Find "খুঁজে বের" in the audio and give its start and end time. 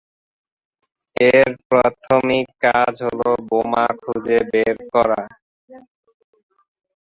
4.01-4.75